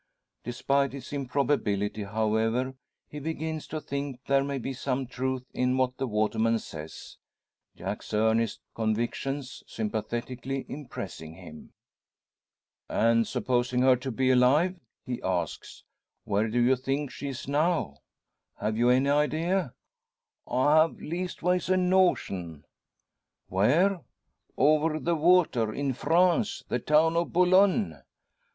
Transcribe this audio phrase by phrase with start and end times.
[0.43, 2.73] Despite its improbability, however,
[3.07, 7.17] he begins to think there may be some truth in what the waterman says
[7.75, 11.73] Jack's earnest convictions sympathetically impressing him.
[12.89, 15.83] "And supposing her to be alive," he asks,
[16.23, 17.97] "where do you think she is now?
[18.59, 19.75] Have you any idea?"
[20.47, 22.65] "I have leastways a notion."
[23.49, 24.01] "Where?"
[24.57, 28.01] "Over the water in France the town o' Bolone."